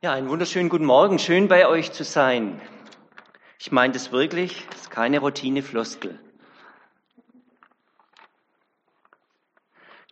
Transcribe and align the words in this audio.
Ja, 0.00 0.12
einen 0.12 0.28
wunderschönen 0.28 0.68
guten 0.68 0.84
Morgen. 0.84 1.18
Schön 1.18 1.48
bei 1.48 1.66
euch 1.66 1.90
zu 1.90 2.04
sein. 2.04 2.60
Ich 3.58 3.72
meine 3.72 3.94
das 3.94 4.12
wirklich, 4.12 4.64
das 4.70 4.82
ist 4.82 4.90
keine 4.92 5.18
Routine-Floskel. 5.18 6.20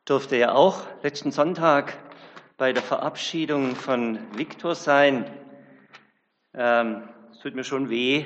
Durfte 0.04 0.38
ja 0.38 0.56
auch 0.56 0.82
letzten 1.04 1.30
Sonntag 1.30 1.96
bei 2.56 2.72
der 2.72 2.82
Verabschiedung 2.82 3.76
von 3.76 4.18
Viktor 4.36 4.74
sein. 4.74 5.30
Ähm, 6.52 7.08
es 7.30 7.38
tut 7.38 7.54
mir 7.54 7.62
schon 7.62 7.88
weh, 7.88 8.24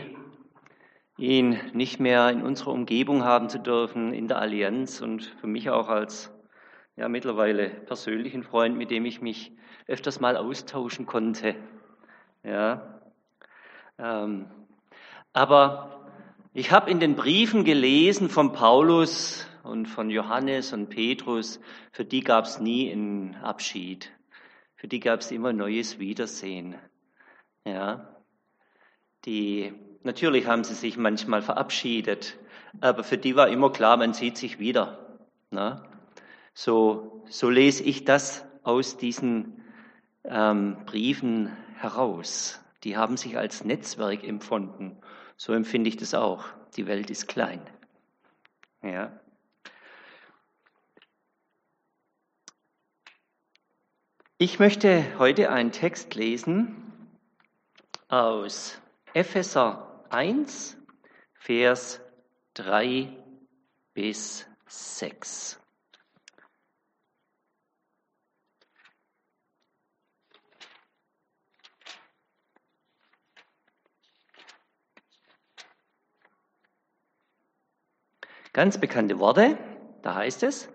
ihn 1.19 1.61
nicht 1.75 2.01
mehr 2.01 2.31
in 2.31 2.41
unserer 2.43 2.71
Umgebung 2.71 3.23
haben 3.23 3.51
zu 3.51 3.59
dürfen, 3.59 4.15
in 4.15 4.29
der 4.29 4.39
Allianz 4.39 5.03
und 5.03 5.25
für 5.43 5.47
mich 5.47 5.69
auch 5.69 5.89
als 5.89 6.33
ja, 7.01 7.09
mittlerweile 7.09 7.71
persönlichen 7.71 8.43
Freund, 8.43 8.77
mit 8.77 8.91
dem 8.91 9.07
ich 9.07 9.23
mich 9.23 9.53
öfters 9.87 10.21
mal 10.21 10.37
austauschen 10.37 11.07
konnte. 11.07 11.57
Ja. 12.45 13.01
Ähm, 13.99 14.51
aber 15.33 16.11
ich 16.53 16.73
habe 16.73 16.91
in 16.91 17.01
den 17.01 17.17
Briefen 17.17 17.65
gelesen 17.65 18.29
von 18.29 18.53
Paulus 18.53 19.49
und 19.63 19.87
von 19.87 20.11
Johannes 20.11 20.75
und 20.75 20.91
Petrus, 20.91 21.59
für 21.91 22.05
die 22.05 22.21
gab 22.21 22.45
es 22.45 22.61
nie 22.61 22.93
einen 22.93 23.35
Abschied. 23.37 24.13
Für 24.77 24.87
die 24.87 25.01
gab 25.01 25.21
es 25.21 25.31
immer 25.31 25.55
neues 25.55 25.99
Wiedersehen. 25.99 26.75
Ja. 27.65 28.15
Die, 29.25 29.73
natürlich 30.03 30.47
haben 30.47 30.65
sie 30.65 30.75
sich 30.75 30.99
manchmal 30.99 31.41
verabschiedet, 31.41 32.37
aber 32.83 33.05
für 33.05 33.17
die 33.17 33.37
war 33.37 33.49
immer 33.49 33.73
klar, 33.73 33.97
man 33.97 34.13
sieht 34.13 34.37
sich 34.37 34.59
wieder. 34.59 35.19
Na? 35.51 35.90
So, 36.53 37.25
so 37.29 37.49
lese 37.49 37.83
ich 37.83 38.05
das 38.05 38.45
aus 38.63 38.97
diesen 38.97 39.63
ähm, 40.25 40.85
Briefen 40.87 41.57
heraus. 41.77 42.61
Die 42.85 42.97
haben 42.97 43.17
sich 43.17 43.37
als 43.37 43.65
Netzwerk 43.65 44.25
empfunden. 44.25 45.01
So 45.37 45.53
empfinde 45.53 45.89
ich 45.89 45.97
das 45.97 46.15
auch. 46.15 46.45
Die 46.77 46.87
Welt 46.87 47.11
ist 47.11 47.29
klein. 47.29 47.63
Ja. 48.83 49.21
Ich 54.39 54.59
möchte 54.59 55.19
heute 55.19 55.51
einen 55.51 55.71
Text 55.71 56.15
lesen 56.15 57.11
aus 58.09 58.81
Epheser 59.13 60.07
1, 60.09 60.79
Vers 61.35 62.01
3 62.55 63.17
bis 63.93 64.47
6. 64.67 65.60
Ganz 78.61 78.77
bekannte 78.77 79.19
Worte, 79.19 79.57
da 80.03 80.17
heißt 80.17 80.43
es, 80.43 80.69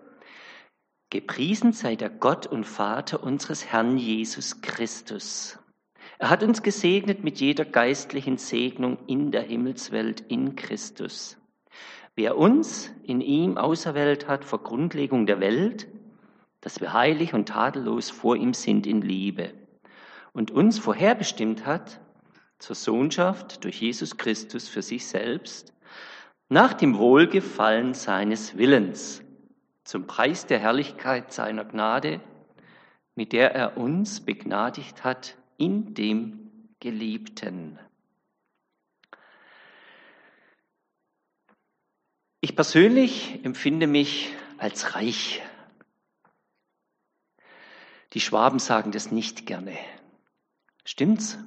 Gepriesen 1.08 1.72
sei 1.72 1.94
der 1.94 2.10
Gott 2.10 2.48
und 2.48 2.64
Vater 2.64 3.22
unseres 3.22 3.66
Herrn 3.66 3.96
Jesus 3.96 4.60
Christus. 4.60 5.60
Er 6.18 6.28
hat 6.28 6.42
uns 6.42 6.64
gesegnet 6.64 7.22
mit 7.22 7.38
jeder 7.38 7.64
geistlichen 7.64 8.38
Segnung 8.38 8.98
in 9.06 9.30
der 9.30 9.42
Himmelswelt 9.42 10.20
in 10.22 10.56
Christus. 10.56 11.38
Wer 12.16 12.36
uns 12.36 12.90
in 13.04 13.20
ihm 13.20 13.56
auserwählt 13.56 14.26
hat 14.26 14.44
vor 14.44 14.64
Grundlegung 14.64 15.24
der 15.26 15.38
Welt, 15.38 15.86
dass 16.62 16.80
wir 16.80 16.92
heilig 16.92 17.34
und 17.34 17.50
tadellos 17.50 18.10
vor 18.10 18.34
ihm 18.34 18.52
sind 18.52 18.88
in 18.88 19.00
Liebe 19.00 19.52
und 20.32 20.50
uns 20.50 20.80
vorherbestimmt 20.80 21.64
hat 21.64 22.00
zur 22.58 22.74
Sohnschaft 22.74 23.62
durch 23.62 23.80
Jesus 23.80 24.16
Christus 24.16 24.66
für 24.66 24.82
sich 24.82 25.06
selbst, 25.06 25.72
nach 26.48 26.74
dem 26.74 26.98
Wohlgefallen 26.98 27.94
seines 27.94 28.56
Willens, 28.56 29.22
zum 29.84 30.06
Preis 30.06 30.46
der 30.46 30.58
Herrlichkeit 30.58 31.32
seiner 31.32 31.64
Gnade, 31.64 32.20
mit 33.14 33.32
der 33.32 33.54
er 33.54 33.76
uns 33.76 34.24
begnadigt 34.24 35.04
hat 35.04 35.36
in 35.56 35.94
dem 35.94 36.50
Geliebten. 36.80 37.78
Ich 42.40 42.54
persönlich 42.54 43.44
empfinde 43.44 43.86
mich 43.86 44.32
als 44.58 44.94
reich. 44.94 45.42
Die 48.12 48.20
Schwaben 48.20 48.60
sagen 48.60 48.92
das 48.92 49.10
nicht 49.10 49.46
gerne. 49.46 49.76
Stimmt's? 50.84 51.38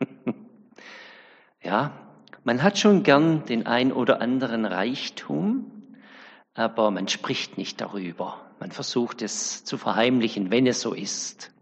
ja, 1.62 2.05
man 2.46 2.62
hat 2.62 2.78
schon 2.78 3.02
gern 3.02 3.44
den 3.44 3.66
ein 3.66 3.92
oder 3.92 4.20
anderen 4.20 4.66
Reichtum, 4.66 5.98
aber 6.54 6.92
man 6.92 7.08
spricht 7.08 7.58
nicht 7.58 7.80
darüber. 7.80 8.40
Man 8.60 8.70
versucht 8.70 9.20
es 9.20 9.64
zu 9.64 9.76
verheimlichen, 9.76 10.52
wenn 10.52 10.68
es 10.68 10.80
so 10.80 10.94
ist. 10.94 11.52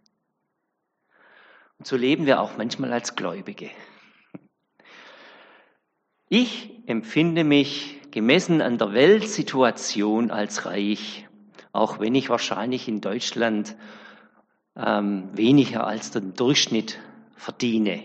Und 1.78 1.86
so 1.86 1.96
leben 1.96 2.26
wir 2.26 2.38
auch 2.38 2.58
manchmal 2.58 2.92
als 2.92 3.16
Gläubige. 3.16 3.70
Ich 6.28 6.70
empfinde 6.84 7.44
mich 7.44 8.02
gemessen 8.10 8.60
an 8.60 8.76
der 8.76 8.92
Weltsituation 8.92 10.30
als 10.30 10.66
reich, 10.66 11.26
auch 11.72 11.98
wenn 11.98 12.14
ich 12.14 12.28
wahrscheinlich 12.28 12.88
in 12.88 13.00
Deutschland 13.00 13.74
ähm, 14.76 15.30
weniger 15.32 15.86
als 15.86 16.10
den 16.10 16.34
Durchschnitt 16.34 16.98
verdiene. 17.36 18.02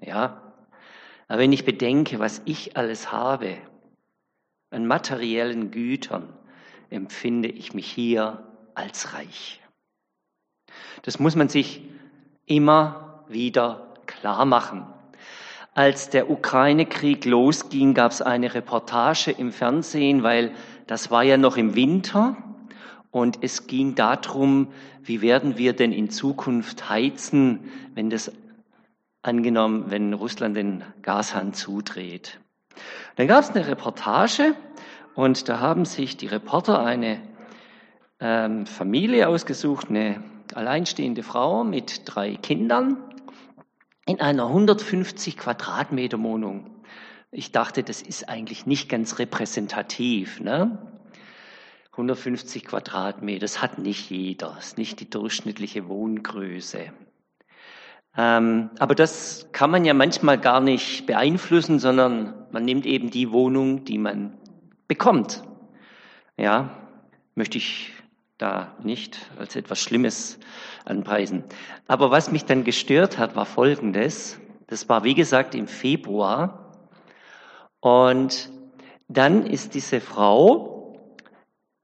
Ja, 0.00 0.49
aber 1.30 1.38
wenn 1.38 1.52
ich 1.52 1.64
bedenke, 1.64 2.18
was 2.18 2.42
ich 2.44 2.76
alles 2.76 3.12
habe 3.12 3.56
an 4.70 4.84
materiellen 4.84 5.70
Gütern, 5.70 6.28
empfinde 6.90 7.48
ich 7.48 7.72
mich 7.72 7.88
hier 7.88 8.44
als 8.74 9.14
reich. 9.14 9.62
Das 11.02 11.20
muss 11.20 11.36
man 11.36 11.48
sich 11.48 11.82
immer 12.46 13.22
wieder 13.28 13.94
klar 14.06 14.44
machen. 14.44 14.88
Als 15.72 16.10
der 16.10 16.28
Ukraine-Krieg 16.30 17.24
losging, 17.24 17.94
gab 17.94 18.10
es 18.10 18.22
eine 18.22 18.52
Reportage 18.52 19.30
im 19.30 19.52
Fernsehen, 19.52 20.24
weil 20.24 20.52
das 20.88 21.12
war 21.12 21.22
ja 21.22 21.36
noch 21.36 21.56
im 21.56 21.76
Winter 21.76 22.38
und 23.12 23.38
es 23.44 23.68
ging 23.68 23.94
darum, 23.94 24.72
wie 25.04 25.22
werden 25.22 25.56
wir 25.58 25.74
denn 25.74 25.92
in 25.92 26.10
Zukunft 26.10 26.90
heizen, 26.90 27.70
wenn 27.94 28.10
das 28.10 28.32
angenommen, 29.22 29.86
wenn 29.88 30.12
Russland 30.12 30.56
den 30.56 30.84
Gashahn 31.02 31.52
zudreht. 31.52 32.40
Dann 33.16 33.26
gab 33.26 33.42
es 33.42 33.50
eine 33.50 33.66
Reportage 33.66 34.54
und 35.14 35.48
da 35.48 35.60
haben 35.60 35.84
sich 35.84 36.16
die 36.16 36.26
Reporter 36.26 36.84
eine 36.84 37.20
ähm, 38.20 38.66
Familie 38.66 39.28
ausgesucht, 39.28 39.90
eine 39.90 40.22
alleinstehende 40.54 41.22
Frau 41.22 41.64
mit 41.64 42.02
drei 42.04 42.36
Kindern 42.36 42.96
in 44.06 44.20
einer 44.20 44.46
150 44.46 45.36
Quadratmeter 45.36 46.20
Wohnung. 46.22 46.82
Ich 47.30 47.52
dachte, 47.52 47.82
das 47.82 48.02
ist 48.02 48.28
eigentlich 48.28 48.66
nicht 48.66 48.88
ganz 48.88 49.18
repräsentativ. 49.18 50.40
Ne? 50.40 50.78
150 51.92 52.64
Quadratmeter, 52.64 53.40
das 53.40 53.62
hat 53.62 53.78
nicht 53.78 54.10
jeder, 54.10 54.54
das 54.56 54.68
ist 54.68 54.78
nicht 54.78 55.00
die 55.00 55.10
durchschnittliche 55.10 55.86
Wohngröße. 55.86 56.92
Ähm, 58.16 58.70
aber 58.78 58.94
das 58.94 59.48
kann 59.52 59.70
man 59.70 59.84
ja 59.84 59.94
manchmal 59.94 60.38
gar 60.38 60.60
nicht 60.60 61.06
beeinflussen, 61.06 61.78
sondern 61.78 62.34
man 62.50 62.64
nimmt 62.64 62.86
eben 62.86 63.10
die 63.10 63.30
Wohnung, 63.30 63.84
die 63.84 63.98
man 63.98 64.34
bekommt. 64.88 65.44
Ja, 66.36 66.70
möchte 67.34 67.58
ich 67.58 67.92
da 68.38 68.74
nicht 68.82 69.30
als 69.38 69.54
etwas 69.54 69.80
Schlimmes 69.80 70.38
anpreisen. 70.84 71.44
Aber 71.86 72.10
was 72.10 72.32
mich 72.32 72.44
dann 72.46 72.64
gestört 72.64 73.18
hat, 73.18 73.36
war 73.36 73.46
Folgendes. 73.46 74.40
Das 74.66 74.88
war, 74.88 75.04
wie 75.04 75.14
gesagt, 75.14 75.54
im 75.54 75.68
Februar. 75.68 76.72
Und 77.80 78.50
dann 79.08 79.46
ist 79.46 79.74
diese 79.74 80.00
Frau 80.00 80.98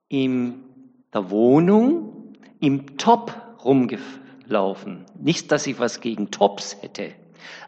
in 0.09 0.65
der 1.13 1.31
Wohnung 1.31 2.35
im 2.61 2.97
Top 2.97 3.35
rumgefahren 3.65 4.26
laufen. 4.49 5.05
Nicht, 5.19 5.53
dass 5.53 5.67
ich 5.67 5.79
was 5.79 6.01
gegen 6.01 6.31
Tops 6.31 6.77
hätte, 6.81 7.13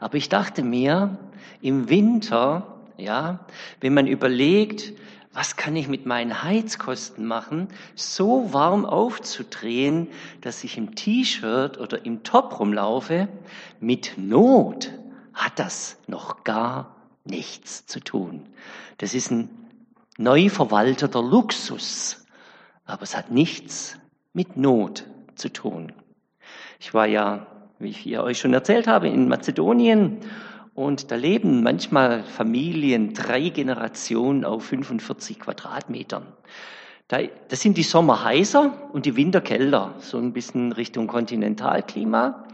aber 0.00 0.16
ich 0.16 0.28
dachte 0.28 0.62
mir, 0.62 1.18
im 1.60 1.88
Winter, 1.88 2.78
ja, 2.96 3.40
wenn 3.80 3.94
man 3.94 4.06
überlegt, 4.06 4.92
was 5.32 5.56
kann 5.56 5.76
ich 5.76 5.88
mit 5.88 6.06
meinen 6.06 6.42
Heizkosten 6.42 7.26
machen, 7.26 7.68
so 7.94 8.52
warm 8.52 8.84
aufzudrehen, 8.84 10.08
dass 10.40 10.64
ich 10.64 10.76
im 10.76 10.94
T-Shirt 10.94 11.78
oder 11.78 12.04
im 12.04 12.22
Top 12.22 12.58
rumlaufe, 12.58 13.28
mit 13.78 14.14
Not 14.16 14.92
hat 15.34 15.58
das 15.58 15.96
noch 16.06 16.42
gar 16.44 16.96
nichts 17.24 17.86
zu 17.86 18.00
tun. 18.00 18.46
Das 18.96 19.14
ist 19.14 19.30
ein 19.30 19.48
neu 20.16 20.48
verwalteter 20.48 21.22
Luxus, 21.22 22.26
aber 22.84 23.02
es 23.02 23.16
hat 23.16 23.30
nichts 23.30 23.96
mit 24.32 24.56
Not 24.56 25.04
zu 25.36 25.52
tun. 25.52 25.92
Ich 26.78 26.94
war 26.94 27.06
ja 27.06 27.46
wie 27.78 27.90
ich 27.90 27.98
hier 27.98 28.22
euch 28.22 28.38
schon 28.38 28.52
erzählt 28.54 28.86
habe, 28.86 29.08
in 29.08 29.28
Mazedonien. 29.28 30.18
Und 30.74 31.10
da 31.10 31.16
leben 31.16 31.62
manchmal 31.62 32.22
Familien, 32.22 33.14
drei 33.14 33.48
Generationen 33.48 34.44
auf 34.44 34.64
45 34.64 35.40
Quadratmetern. 35.40 36.26
Da, 37.08 37.18
das 37.48 37.60
sind 37.60 37.76
die 37.76 37.82
Sommer 37.82 38.22
heißer 38.22 38.90
und 38.92 39.06
die 39.06 39.16
Winter 39.16 39.40
kälter, 39.40 39.94
so 39.98 40.18
ein 40.18 40.32
bisschen 40.32 40.72
Richtung 40.72 41.06
Kontinentalklima. 41.06 42.44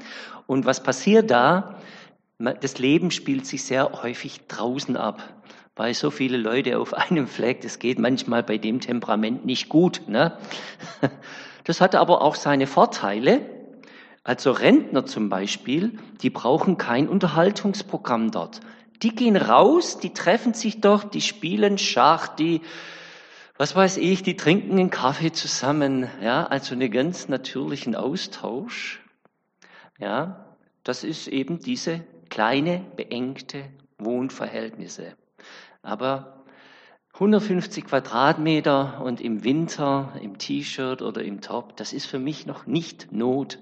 Und 0.46 0.64
was 0.64 0.82
passiert 0.82 1.30
da? 1.30 1.76
Das 2.38 2.78
Leben 2.78 3.10
spielt 3.10 3.46
sich 3.46 3.64
sehr 3.64 4.02
häufig 4.02 4.46
draußen 4.46 4.96
ab, 4.96 5.22
weil 5.76 5.94
so 5.94 6.10
viele 6.10 6.36
Leute 6.36 6.78
auf 6.78 6.94
einem 7.10 7.26
Fleck, 7.26 7.62
das 7.62 7.78
geht 7.78 7.98
manchmal 7.98 8.42
bei 8.42 8.58
dem 8.58 8.80
Temperament 8.80 9.44
nicht 9.44 9.68
gut. 9.68 10.02
Ne? 10.08 10.36
Das 11.66 11.80
hat 11.80 11.94
aber 11.94 12.20
auch 12.20 12.34
seine 12.34 12.66
Vorteile. 12.66 13.40
Also 14.24 14.52
Rentner 14.52 15.04
zum 15.04 15.28
Beispiel, 15.28 15.98
die 16.22 16.30
brauchen 16.30 16.78
kein 16.78 17.08
Unterhaltungsprogramm 17.10 18.30
dort. 18.30 18.60
Die 19.02 19.14
gehen 19.14 19.36
raus, 19.36 19.98
die 19.98 20.14
treffen 20.14 20.54
sich 20.54 20.80
dort, 20.80 21.12
die 21.12 21.20
spielen 21.20 21.76
Schach, 21.76 22.28
die, 22.28 22.62
was 23.58 23.76
weiß 23.76 23.98
ich, 23.98 24.22
die 24.22 24.36
trinken 24.36 24.72
einen 24.72 24.88
Kaffee 24.88 25.32
zusammen. 25.32 26.08
Ja, 26.22 26.46
also 26.46 26.74
einen 26.74 26.90
ganz 26.90 27.28
natürlichen 27.28 27.94
Austausch. 27.94 29.02
Ja, 29.98 30.56
das 30.84 31.04
ist 31.04 31.28
eben 31.28 31.58
diese 31.58 32.00
kleine, 32.30 32.82
beengte 32.96 33.66
Wohnverhältnisse. 33.98 35.16
Aber 35.82 36.44
150 37.12 37.84
Quadratmeter 37.84 39.02
und 39.02 39.20
im 39.20 39.44
Winter 39.44 40.14
im 40.22 40.38
T-Shirt 40.38 41.02
oder 41.02 41.22
im 41.22 41.42
Top, 41.42 41.76
das 41.76 41.92
ist 41.92 42.06
für 42.06 42.18
mich 42.18 42.46
noch 42.46 42.66
nicht 42.66 43.12
Not. 43.12 43.58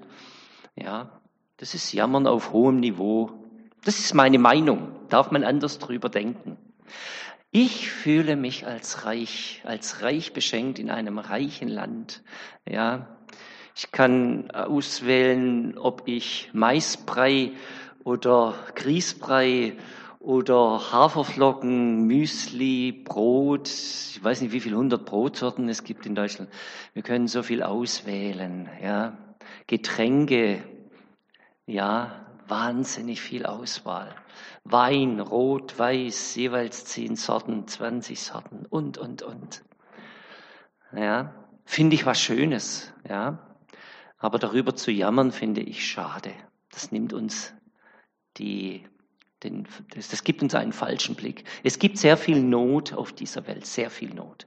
Ja, 0.77 1.21
das 1.59 1.75
ist 1.75 1.93
Jammern 1.93 2.27
auf 2.27 2.53
hohem 2.53 2.81
Niveau. 2.81 3.31
Das 3.85 3.99
ist 3.99 4.15
meine 4.15 4.39
Meinung. 4.39 4.93
Darf 5.09 5.31
man 5.31 5.45
anders 5.45 5.79
drüber 5.79 6.09
denken. 6.09 6.57
Ich 7.51 7.91
fühle 7.91 8.37
mich 8.37 8.67
als 8.67 9.05
reich, 9.05 9.63
als 9.67 10.01
reich 10.03 10.33
beschenkt 10.33 10.79
in 10.79 10.91
einem 10.91 11.19
reichen 11.19 11.69
Land. 11.69 12.23
Ja, 12.67 13.19
ich 13.77 13.93
kann 13.93 14.51
auswählen, 14.51 15.77
ob 15.77 16.03
ich 16.07 16.51
Maisbrei 16.55 17.53
oder 18.05 18.55
Grießbrei 18.75 19.75
oder 20.19 20.93
Haferflocken, 20.93 22.07
Müsli, 22.07 22.93
Brot. 22.93 23.69
Ich 23.69 24.23
weiß 24.23 24.41
nicht, 24.41 24.53
wie 24.53 24.61
viele 24.61 24.77
hundert 24.77 25.05
Brotsorten 25.05 25.69
es 25.69 25.85
gibt 25.85 26.07
in 26.07 26.15
Deutschland. 26.15 26.51
Wir 26.95 27.03
können 27.03 27.29
so 27.29 27.43
viel 27.43 27.63
auswählen, 27.63 28.69
ja. 28.83 29.19
Getränke, 29.67 30.63
ja, 31.67 32.27
wahnsinnig 32.49 33.21
viel 33.21 33.47
Auswahl. 33.47 34.15
Wein, 34.65 35.21
Rot, 35.21 35.79
Weiß, 35.79 36.35
jeweils 36.35 36.85
zehn 36.85 37.17
Sorten, 37.17 37.67
20 37.67 38.21
Sorten 38.21 38.67
und, 38.69 38.99
und, 38.99 39.23
und. 39.23 39.65
Ja, 40.95 41.35
finde 41.65 41.95
ich 41.95 42.07
was 42.07 42.21
Schönes, 42.21 42.93
ja. 43.09 43.39
Aber 44.19 44.39
darüber 44.39 44.77
zu 44.77 44.91
jammern, 44.91 45.33
finde 45.33 45.63
ich 45.63 45.87
schade. 45.87 46.33
Das 46.71 46.93
nimmt 46.93 47.13
uns 47.13 47.53
die, 48.37 48.85
den, 49.43 49.67
das, 49.95 50.09
das 50.09 50.23
gibt 50.23 50.43
uns 50.43 50.55
einen 50.55 50.73
falschen 50.73 51.17
Blick. 51.17 51.45
Es 51.65 51.79
gibt 51.79 51.99
sehr 51.99 52.17
viel 52.17 52.41
Not 52.43 52.93
auf 52.93 53.13
dieser 53.13 53.47
Welt, 53.47 53.67
sehr 53.67 53.91
viel 53.91 54.15
Not. 54.15 54.47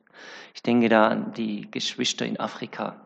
Ich 0.54 0.64
denke 0.64 0.88
da 0.88 1.10
an 1.10 1.34
die 1.34 1.70
Geschwister 1.70 2.26
in 2.26 2.40
Afrika, 2.40 3.05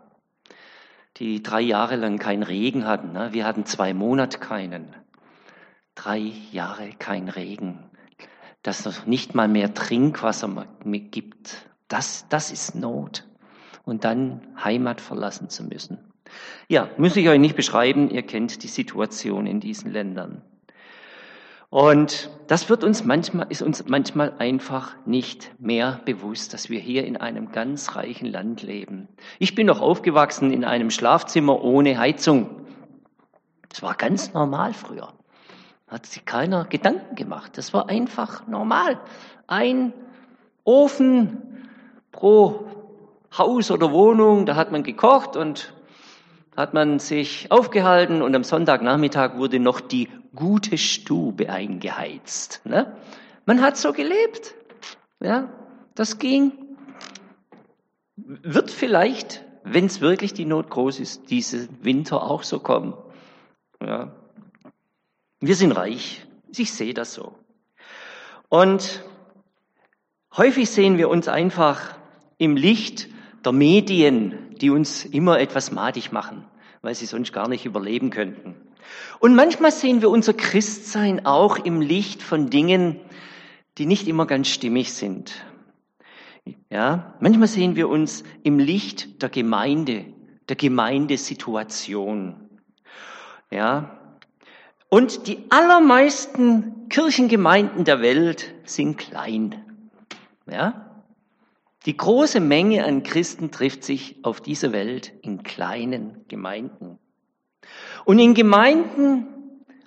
die 1.19 1.43
drei 1.43 1.61
Jahre 1.61 1.95
lang 1.97 2.17
keinen 2.17 2.43
Regen 2.43 2.85
hatten. 2.85 3.11
Ne? 3.11 3.29
Wir 3.33 3.45
hatten 3.45 3.65
zwei 3.65 3.93
Monate 3.93 4.39
keinen. 4.39 4.95
Drei 5.95 6.31
Jahre 6.51 6.91
kein 6.97 7.27
Regen. 7.27 7.83
Dass 8.63 8.85
es 8.85 9.05
nicht 9.05 9.35
mal 9.35 9.47
mehr 9.47 9.73
Trinkwasser 9.73 10.65
gibt. 10.85 11.69
Das, 11.87 12.27
das 12.29 12.51
ist 12.51 12.75
Not. 12.75 13.25
Und 13.83 14.05
dann 14.05 14.41
Heimat 14.63 15.01
verlassen 15.01 15.49
zu 15.49 15.63
müssen. 15.63 15.99
Ja, 16.67 16.89
muss 16.97 17.15
ich 17.15 17.27
euch 17.27 17.39
nicht 17.39 17.55
beschreiben. 17.55 18.09
Ihr 18.09 18.21
kennt 18.23 18.63
die 18.63 18.67
Situation 18.67 19.47
in 19.47 19.59
diesen 19.59 19.91
Ländern. 19.91 20.43
Und 21.69 22.31
das 22.47 22.67
wird 22.69 22.83
uns 22.83 23.03
manchmal, 23.03 23.45
ist 23.49 23.61
uns 23.61 23.87
manchmal 23.87 24.33
einfach 24.39 24.95
nicht 25.05 25.51
mehr 25.59 26.01
bewusst, 26.03 26.53
dass 26.53 26.69
wir 26.69 26.79
hier 26.79 27.05
in 27.05 27.15
einem 27.15 27.51
ganz 27.51 27.95
reichen 27.95 28.25
Land 28.25 28.63
leben. 28.63 29.07
Ich 29.37 29.53
bin 29.53 29.67
noch 29.67 29.79
aufgewachsen 29.79 30.51
in 30.51 30.65
einem 30.65 30.89
Schlafzimmer 30.89 31.63
ohne 31.63 31.99
Heizung. 31.99 32.65
Das 33.69 33.83
war 33.83 33.93
ganz 33.93 34.33
normal 34.33 34.73
früher. 34.73 35.13
Hat 35.87 36.07
sich 36.07 36.25
keiner 36.25 36.65
Gedanken 36.65 37.15
gemacht. 37.15 37.57
Das 37.57 37.71
war 37.71 37.87
einfach 37.87 38.47
normal. 38.47 38.99
Ein 39.45 39.93
Ofen 40.63 41.67
pro 42.11 42.65
Haus 43.37 43.69
oder 43.69 43.91
Wohnung, 43.91 44.47
da 44.47 44.55
hat 44.55 44.71
man 44.71 44.81
gekocht 44.81 45.35
und 45.35 45.73
hat 46.57 46.73
man 46.73 46.97
sich 46.97 47.51
aufgehalten 47.51 48.23
und 48.23 48.35
am 48.35 48.43
Sonntagnachmittag 48.43 49.37
wurde 49.37 49.59
noch 49.59 49.79
die 49.79 50.09
gute 50.35 50.77
Stube 50.77 51.49
eingeheizt. 51.49 52.61
Ne? 52.65 52.95
Man 53.45 53.61
hat 53.61 53.77
so 53.77 53.93
gelebt. 53.93 54.55
Ja, 55.19 55.49
das 55.95 56.19
ging. 56.19 56.53
Wird 58.15 58.71
vielleicht, 58.71 59.43
wenn 59.63 59.85
es 59.85 60.01
wirklich 60.01 60.33
die 60.33 60.45
Not 60.45 60.69
groß 60.69 60.99
ist, 60.99 61.29
diese 61.29 61.67
Winter 61.83 62.23
auch 62.23 62.43
so 62.43 62.59
kommen. 62.59 62.93
Ja. 63.81 64.15
Wir 65.39 65.55
sind 65.55 65.71
reich. 65.71 66.25
Ich 66.55 66.73
sehe 66.73 66.93
das 66.93 67.13
so. 67.13 67.35
Und 68.49 69.03
häufig 70.35 70.69
sehen 70.69 70.97
wir 70.97 71.09
uns 71.09 71.27
einfach 71.27 71.95
im 72.37 72.55
Licht 72.55 73.07
der 73.45 73.51
Medien, 73.51 74.55
die 74.55 74.69
uns 74.69 75.05
immer 75.05 75.39
etwas 75.39 75.71
madig 75.71 76.11
machen, 76.11 76.45
weil 76.81 76.95
sie 76.95 77.05
sonst 77.05 77.31
gar 77.31 77.47
nicht 77.47 77.65
überleben 77.65 78.09
könnten. 78.09 78.55
Und 79.19 79.35
manchmal 79.35 79.71
sehen 79.71 80.01
wir 80.01 80.09
unser 80.09 80.33
Christsein 80.33 81.25
auch 81.25 81.57
im 81.57 81.81
Licht 81.81 82.23
von 82.23 82.49
Dingen, 82.49 82.99
die 83.77 83.85
nicht 83.85 84.07
immer 84.07 84.25
ganz 84.25 84.47
stimmig 84.47 84.93
sind. 84.93 85.45
Ja, 86.69 87.15
manchmal 87.19 87.47
sehen 87.47 87.75
wir 87.75 87.89
uns 87.89 88.23
im 88.43 88.59
Licht 88.59 89.21
der 89.21 89.29
Gemeinde, 89.29 90.05
der 90.47 90.55
Gemeindesituation. 90.55 92.49
Ja, 93.51 93.99
und 94.89 95.27
die 95.27 95.45
allermeisten 95.49 96.89
Kirchengemeinden 96.89 97.85
der 97.85 98.01
Welt 98.01 98.53
sind 98.63 98.97
klein. 98.97 99.63
Ja, 100.49 101.03
die 101.85 101.95
große 101.95 102.39
Menge 102.39 102.83
an 102.83 103.03
Christen 103.03 103.51
trifft 103.51 103.83
sich 103.83 104.17
auf 104.23 104.41
dieser 104.41 104.71
Welt 104.71 105.13
in 105.21 105.43
kleinen 105.43 106.25
Gemeinden. 106.27 106.99
Und 108.05 108.19
in 108.19 108.33
Gemeinden, 108.33 109.27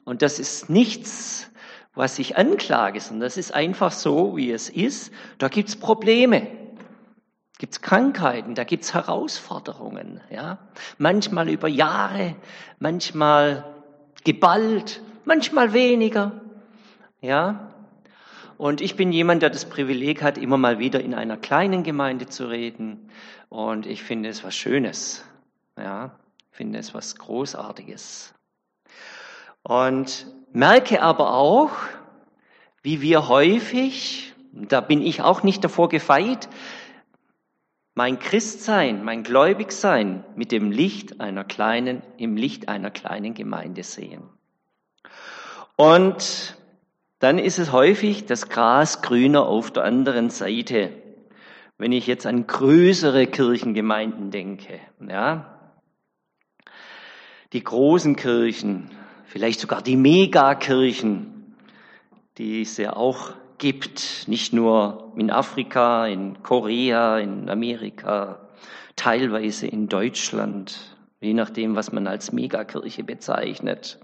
und 0.04 0.23
das 0.23 0.38
ist 0.38 0.71
nichts, 0.71 1.50
was 1.95 2.19
ich 2.19 2.37
anklage, 2.37 3.00
sondern 3.00 3.26
das 3.26 3.37
ist 3.37 3.52
einfach 3.52 3.92
so, 3.92 4.37
wie 4.37 4.50
es 4.50 4.69
ist, 4.69 5.12
da 5.38 5.49
gibt's 5.49 5.76
Probleme, 5.76 6.47
gibt's 7.59 7.83
Krankheiten, 7.83 8.54
da 8.54 8.64
gibt's 8.64 8.95
Herausforderungen, 8.95 10.21
ja. 10.31 10.59
Manchmal 10.99 11.49
über 11.49 11.69
Jahre, 11.69 12.37
manchmal 12.78 13.64
geballt, 14.25 15.02
manchmal 15.25 15.73
weniger, 15.73 16.40
ja. 17.21 17.69
Und 18.57 18.81
ich 18.81 18.97
bin 18.97 19.12
jemand, 19.12 19.42
der 19.42 19.50
das 19.50 19.64
Privileg 19.64 20.23
hat, 20.23 20.38
immer 20.38 20.57
mal 20.57 20.78
wieder 20.78 21.00
in 21.00 21.14
einer 21.14 21.37
kleinen 21.37 21.83
Gemeinde 21.83 22.26
zu 22.26 22.47
reden. 22.47 23.09
Und 23.49 23.87
ich 23.87 24.04
finde 24.04 24.28
es 24.28 24.45
was 24.45 24.54
Schönes, 24.54 25.25
ja 25.76 26.12
finde 26.52 26.78
es 26.78 26.94
was 26.94 27.16
Großartiges. 27.16 28.35
Und 29.62 30.26
merke 30.52 31.02
aber 31.02 31.35
auch, 31.35 31.73
wie 32.82 33.00
wir 33.00 33.28
häufig, 33.28 34.35
da 34.52 34.80
bin 34.80 35.02
ich 35.02 35.23
auch 35.23 35.42
nicht 35.42 35.64
davor 35.64 35.88
gefeit, 35.88 36.49
mein 37.94 38.18
Christsein, 38.18 39.04
mein 39.04 39.23
Gläubigsein 39.23 40.25
mit 40.35 40.52
dem 40.52 40.71
Licht 40.71 41.21
einer 41.21 41.44
kleinen, 41.44 42.02
im 42.16 42.37
Licht 42.37 42.68
einer 42.68 42.90
kleinen 42.90 43.35
Gemeinde 43.35 43.82
sehen. 43.82 44.23
Und 45.76 46.56
dann 47.18 47.38
ist 47.38 47.59
es 47.59 47.73
häufig 47.73 48.26
das 48.26 48.49
Gras 48.49 49.02
grüner 49.02 49.47
auf 49.47 49.71
der 49.71 49.85
anderen 49.85 50.30
Seite. 50.30 50.90
Wenn 51.78 51.92
ich 51.92 52.06
jetzt 52.06 52.26
an 52.26 52.47
größere 52.47 53.26
Kirchengemeinden 53.26 54.30
denke, 54.30 54.80
ja, 55.06 55.51
die 57.52 57.62
großen 57.62 58.16
Kirchen, 58.16 58.90
vielleicht 59.25 59.61
sogar 59.61 59.82
die 59.82 59.97
Megakirchen, 59.97 61.54
die 62.38 62.62
es 62.62 62.76
ja 62.78 62.97
auch 62.97 63.32
gibt, 63.59 64.25
nicht 64.26 64.52
nur 64.52 65.12
in 65.16 65.30
Afrika, 65.30 66.06
in 66.06 66.42
Korea, 66.42 67.18
in 67.18 67.49
Amerika, 67.50 68.49
teilweise 68.97 69.66
in 69.66 69.88
Deutschland, 69.88 70.97
je 71.21 71.35
nachdem, 71.35 71.76
was 71.76 71.92
man 71.92 72.06
als 72.06 72.32
Megakirche 72.32 73.04
bezeichnet. 73.04 73.99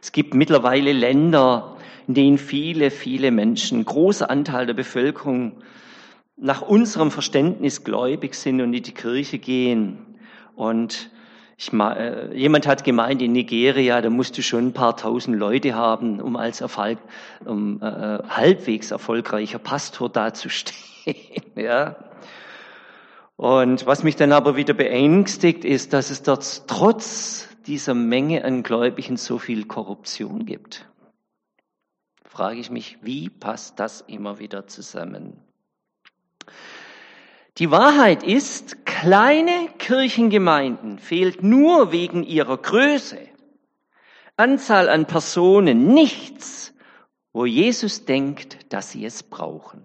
Es 0.00 0.12
gibt 0.12 0.34
mittlerweile 0.34 0.92
Länder, 0.92 1.76
in 2.06 2.14
denen 2.14 2.38
viele, 2.38 2.90
viele 2.90 3.32
Menschen, 3.32 3.84
großer 3.84 4.30
Anteil 4.30 4.66
der 4.66 4.74
Bevölkerung 4.74 5.62
nach 6.36 6.62
unserem 6.62 7.10
Verständnis 7.10 7.82
gläubig 7.82 8.34
sind 8.34 8.60
und 8.60 8.72
in 8.72 8.82
die 8.84 8.94
Kirche 8.94 9.38
gehen. 9.38 9.98
Und 10.54 11.10
ich, 11.60 11.72
äh, 11.72 12.32
jemand 12.34 12.68
hat 12.68 12.84
gemeint, 12.84 13.20
in 13.20 13.32
Nigeria, 13.32 14.00
da 14.00 14.10
musst 14.10 14.38
du 14.38 14.42
schon 14.42 14.68
ein 14.68 14.72
paar 14.72 14.96
tausend 14.96 15.36
Leute 15.36 15.74
haben, 15.74 16.20
um 16.20 16.36
als 16.36 16.60
Erfolg, 16.60 16.98
um, 17.44 17.82
äh, 17.82 17.86
äh 17.86 18.22
halbwegs 18.28 18.92
erfolgreicher 18.92 19.58
Pastor 19.58 20.08
dazustehen. 20.08 21.42
ja. 21.56 21.96
Und 23.34 23.86
was 23.86 24.04
mich 24.04 24.14
dann 24.14 24.30
aber 24.30 24.54
wieder 24.54 24.72
beängstigt, 24.72 25.64
ist, 25.64 25.92
dass 25.92 26.10
es 26.10 26.22
dort 26.22 26.68
trotz 26.68 27.48
dieser 27.66 27.94
Menge 27.94 28.44
an 28.44 28.62
Gläubigen 28.62 29.16
so 29.16 29.38
viel 29.38 29.66
Korruption 29.66 30.46
gibt. 30.46 30.88
Frage 32.24 32.60
ich 32.60 32.70
mich, 32.70 32.98
wie 33.02 33.30
passt 33.30 33.80
das 33.80 34.00
immer 34.02 34.38
wieder 34.38 34.68
zusammen? 34.68 35.36
Die 37.58 37.72
Wahrheit 37.72 38.22
ist, 38.22 38.86
kleine 38.86 39.68
Kirchengemeinden 39.78 41.00
fehlt 41.00 41.42
nur 41.42 41.90
wegen 41.90 42.22
ihrer 42.22 42.56
Größe, 42.56 43.18
Anzahl 44.36 44.88
an 44.88 45.06
Personen, 45.06 45.92
nichts, 45.92 46.72
wo 47.32 47.44
Jesus 47.46 48.04
denkt, 48.04 48.72
dass 48.72 48.92
sie 48.92 49.04
es 49.04 49.24
brauchen. 49.24 49.84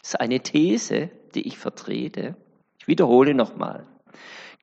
Das 0.00 0.10
ist 0.10 0.20
eine 0.20 0.38
These, 0.38 1.10
die 1.34 1.48
ich 1.48 1.58
vertrete. 1.58 2.36
Ich 2.78 2.86
wiederhole 2.86 3.34
nochmal. 3.34 3.88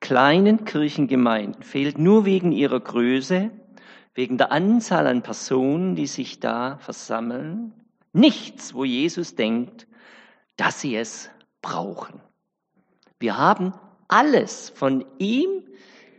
Kleinen 0.00 0.64
Kirchengemeinden 0.64 1.62
fehlt 1.62 1.98
nur 1.98 2.24
wegen 2.24 2.52
ihrer 2.52 2.80
Größe, 2.80 3.50
wegen 4.14 4.38
der 4.38 4.52
Anzahl 4.52 5.06
an 5.06 5.22
Personen, 5.22 5.96
die 5.96 6.06
sich 6.06 6.40
da 6.40 6.78
versammeln, 6.78 7.74
nichts, 8.14 8.72
wo 8.72 8.84
Jesus 8.84 9.34
denkt, 9.34 9.86
dass 10.56 10.80
sie 10.80 10.96
es 10.96 11.28
brauchen. 11.60 12.22
Wir 13.18 13.36
haben 13.36 13.74
alles 14.06 14.70
von 14.70 15.04
ihm 15.18 15.64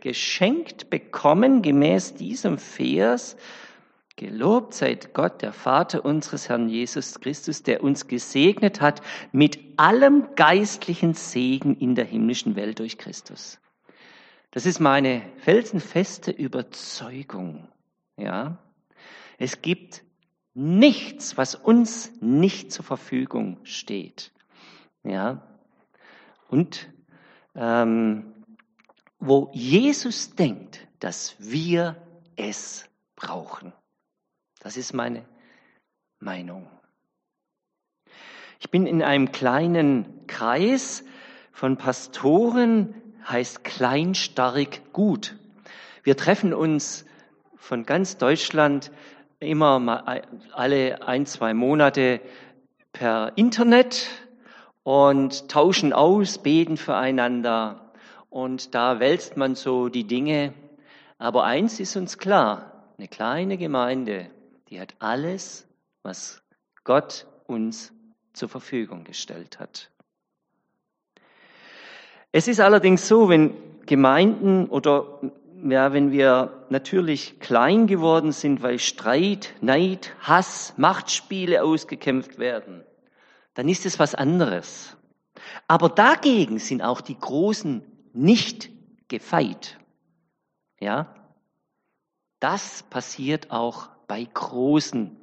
geschenkt 0.01 0.89
bekommen, 0.89 1.62
gemäß 1.62 2.13
diesem 2.13 2.58
Vers. 2.58 3.38
Gelobt 4.15 4.74
seid 4.74 5.13
Gott, 5.13 5.41
der 5.41 5.53
Vater 5.53 6.03
unseres 6.03 6.50
Herrn 6.50 6.68
Jesus 6.68 7.20
Christus, 7.20 7.63
der 7.63 7.84
uns 7.84 8.08
gesegnet 8.08 8.82
hat 8.82 9.01
mit 9.32 9.60
allem 9.77 10.36
geistlichen 10.36 11.13
Segen 11.13 11.77
in 11.77 11.96
der 11.96 12.06
himmlischen 12.06 12.56
Welt 12.56 12.79
durch 12.79 12.98
Christus. 12.98 13.60
Das 14.51 14.65
ist 14.65 14.79
meine 14.79 15.22
felsenfeste 15.38 16.32
Überzeugung. 16.32 17.68
Ja, 18.18 18.58
es 19.38 19.62
gibt 19.62 20.03
nichts, 20.53 21.38
was 21.38 21.56
uns 21.56 22.12
nicht 22.20 22.74
zur 22.74 22.84
Verfügung 22.84 23.60
steht. 23.63 24.34
Ja, 25.03 25.49
und 26.50 26.91
ähm, 27.56 28.34
wo 29.20 29.50
Jesus 29.53 30.36
denkt, 30.36 30.88
dass 31.00 31.36
wir 31.39 31.96
es 32.36 32.89
brauchen. 33.15 33.74
Das 34.60 34.77
ist 34.77 34.94
meine 34.94 35.25
Meinung. 36.20 36.70
Ich 38.60 38.70
bin 38.72 38.86
in 38.86 39.01
einem 39.01 39.32
kleinen 39.32 40.27
Kreis 40.27 41.03
von 41.51 41.77
Pastoren, 41.77 42.94
heißt 43.25 43.63
kleinstarrig 43.63 44.82
gut. 44.91 45.38
Wir 46.03 46.18
treffen 46.18 46.53
uns 46.53 47.06
von 47.56 47.86
ganz 47.86 48.18
Deutschland 48.18 48.91
immer 49.39 49.79
mal 49.79 50.24
alle 50.53 51.08
ein, 51.08 51.25
zwei 51.25 51.53
Monate 51.53 52.22
per 52.91 53.38
Internet 53.38 54.10
und 54.89 55.50
tauschen 55.50 55.93
aus, 55.93 56.39
beten 56.39 56.75
füreinander. 56.75 57.91
Und 58.31 58.74
da 58.74 59.00
wälzt 59.00 59.38
man 59.38 59.53
so 59.53 59.88
die 59.88 60.05
Dinge. 60.05 60.51
Aber 61.19 61.43
eins 61.43 61.79
ist 61.79 61.96
uns 61.96 62.17
klar, 62.17 62.88
eine 62.98 63.08
kleine 63.08 63.60
Gemeinde, 63.60 64.31
die 64.67 64.81
hat 64.81 64.96
alles, 64.98 65.67
was 66.01 66.41
Gott 66.86 67.27
uns 67.46 67.93
zur 68.34 68.50
Verfügung 68.50 69.03
gestellt 69.03 69.60
hat. 69.60 69.91
Es 72.31 72.48
ist 72.48 72.60
allerdings 72.60 73.08
so, 73.08 73.29
wenn 73.29 73.53
Gemeinden 73.86 74.65
oder 74.65 75.19
ja, 75.69 75.93
wenn 75.93 76.12
wir 76.12 76.65
natürlich 76.69 77.39
klein 77.39 77.86
geworden 77.86 78.31
sind, 78.31 78.63
weil 78.63 78.79
Streit, 78.79 79.53
Neid, 79.62 80.15
Hass, 80.22 80.74
Machtspiele 80.77 81.63
ausgekämpft 81.63 82.39
werden, 82.39 82.84
dann 83.59 83.67
ist 83.67 83.85
es 83.85 83.99
was 83.99 84.15
anderes. 84.15 84.95
Aber 85.67 85.89
dagegen 85.89 86.59
sind 86.59 86.81
auch 86.81 87.01
die 87.01 87.19
Großen 87.19 87.81
nicht 88.13 88.69
gefeit. 89.09 89.77
Ja? 90.79 91.13
Das 92.39 92.83
passiert 92.83 93.51
auch 93.51 93.89
bei 94.07 94.23
großen 94.23 95.13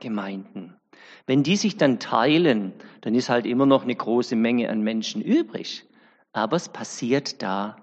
Gemeinden. 0.00 0.76
Wenn 1.24 1.42
die 1.42 1.56
sich 1.56 1.78
dann 1.78 1.98
teilen, 1.98 2.74
dann 3.00 3.14
ist 3.14 3.30
halt 3.30 3.46
immer 3.46 3.64
noch 3.64 3.84
eine 3.84 3.96
große 3.96 4.36
Menge 4.36 4.68
an 4.68 4.82
Menschen 4.82 5.22
übrig. 5.22 5.86
Aber 6.34 6.56
es 6.56 6.68
passiert 6.68 7.42
da 7.42 7.76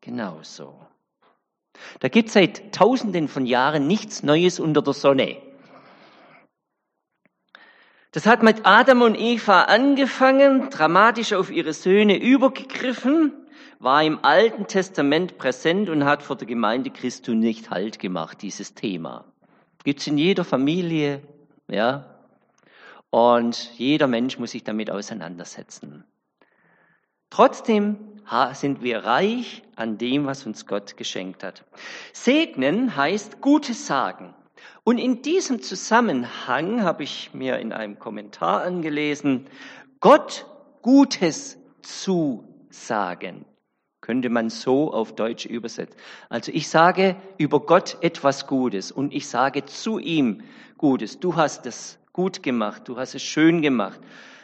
genauso. 0.00 0.80
Da 2.00 2.08
gibt 2.08 2.28
es 2.28 2.32
seit 2.32 2.74
Tausenden 2.74 3.28
von 3.28 3.44
Jahren 3.44 3.86
nichts 3.86 4.22
Neues 4.22 4.58
unter 4.58 4.80
der 4.80 4.94
Sonne. 4.94 5.36
Das 8.12 8.26
hat 8.26 8.42
mit 8.42 8.66
Adam 8.66 9.00
und 9.00 9.14
Eva 9.18 9.62
angefangen, 9.62 10.68
dramatisch 10.68 11.32
auf 11.32 11.50
ihre 11.50 11.72
Söhne 11.72 12.20
übergegriffen, 12.20 13.32
war 13.78 14.04
im 14.04 14.22
Alten 14.22 14.66
Testament 14.66 15.38
präsent 15.38 15.88
und 15.88 16.04
hat 16.04 16.22
vor 16.22 16.36
der 16.36 16.46
Gemeinde 16.46 16.90
Christus 16.90 17.34
nicht 17.34 17.70
Halt 17.70 17.98
gemacht, 17.98 18.42
dieses 18.42 18.74
Thema. 18.74 19.24
Gibt's 19.82 20.06
in 20.06 20.18
jeder 20.18 20.44
Familie, 20.44 21.22
ja. 21.68 22.04
Und 23.08 23.72
jeder 23.78 24.06
Mensch 24.08 24.38
muss 24.38 24.50
sich 24.50 24.62
damit 24.62 24.90
auseinandersetzen. 24.90 26.04
Trotzdem 27.30 27.96
sind 28.52 28.82
wir 28.82 29.04
reich 29.04 29.62
an 29.74 29.96
dem, 29.96 30.26
was 30.26 30.44
uns 30.44 30.66
Gott 30.66 30.98
geschenkt 30.98 31.42
hat. 31.42 31.64
Segnen 32.12 32.94
heißt 32.94 33.40
Gutes 33.40 33.86
sagen. 33.86 34.34
Und 34.84 34.98
in 34.98 35.22
diesem 35.22 35.62
Zusammenhang 35.62 36.82
habe 36.82 37.02
ich 37.04 37.30
mir 37.32 37.58
in 37.58 37.72
einem 37.72 37.98
Kommentar 37.98 38.62
angelesen, 38.62 39.46
Gott 40.00 40.46
Gutes 40.82 41.58
zusagen. 41.82 43.44
Könnte 44.00 44.30
man 44.30 44.50
so 44.50 44.92
auf 44.92 45.14
Deutsch 45.14 45.46
übersetzen. 45.46 45.96
Also 46.28 46.50
ich 46.52 46.68
sage 46.68 47.14
über 47.38 47.60
Gott 47.60 47.98
etwas 48.00 48.48
Gutes 48.48 48.90
und 48.90 49.14
ich 49.14 49.28
sage 49.28 49.64
zu 49.64 50.00
ihm 50.00 50.42
Gutes. 50.76 51.20
Du 51.20 51.36
hast 51.36 51.66
es 51.66 52.00
gut 52.12 52.42
gemacht, 52.42 52.88
du 52.88 52.96
hast 52.96 53.14
es 53.14 53.22
schön 53.22 53.62
gemacht, 53.62 54.00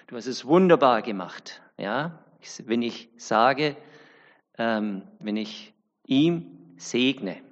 du 0.07 0.17
hast 0.17 0.27
es 0.27 0.45
wunderbar 0.45 1.03
gemacht. 1.03 1.61
Ja, 1.77 2.25
wenn 2.65 2.83
ich 2.83 3.09
sage, 3.17 3.77
ähm, 4.57 5.03
wenn 5.19 5.37
ich 5.37 5.75
ihm 6.07 6.75
segne. 6.77 7.48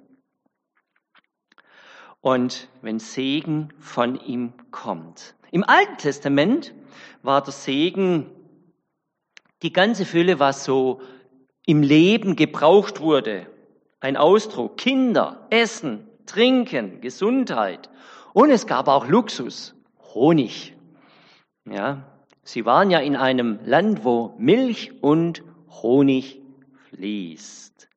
Und 2.21 2.67
wenn 2.81 2.99
Segen 2.99 3.73
von 3.79 4.19
ihm 4.19 4.53
kommt. 4.71 5.35
Im 5.51 5.63
Alten 5.63 5.97
Testament 5.97 6.73
war 7.21 7.41
der 7.41 7.53
Segen 7.53 8.29
die 9.61 9.73
ganze 9.73 10.05
Fülle, 10.05 10.39
was 10.39 10.65
so 10.65 11.01
im 11.65 11.81
Leben 11.81 12.35
gebraucht 12.35 12.99
wurde. 12.99 13.47
Ein 13.99 14.17
Ausdruck. 14.17 14.77
Kinder, 14.77 15.47
Essen, 15.49 16.07
Trinken, 16.25 17.01
Gesundheit. 17.01 17.89
Und 18.33 18.49
es 18.51 18.67
gab 18.67 18.87
auch 18.87 19.07
Luxus. 19.07 19.75
Honig. 20.13 20.75
Ja. 21.65 22.03
Sie 22.43 22.65
waren 22.65 22.91
ja 22.91 22.99
in 22.99 23.15
einem 23.15 23.59
Land, 23.65 24.05
wo 24.05 24.33
Milch 24.37 25.03
und 25.03 25.43
Honig 25.69 26.41
fließt. 26.89 27.89